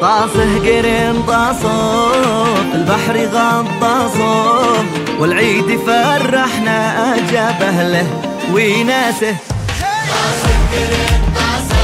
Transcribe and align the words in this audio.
طاسه 0.00 0.58
قرن 0.58 1.22
طاسه 1.26 2.12
البحر 2.74 3.16
غطاسه 3.26 4.84
والعيد 5.18 5.80
فرحنا 5.86 7.16
جاب 7.32 7.62
أهله 7.62 8.06
وناسه 8.54 9.36
طاسه 9.80 10.52
قرن 10.72 11.20
والحب 11.36 11.79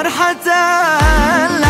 فرحة 0.00 1.69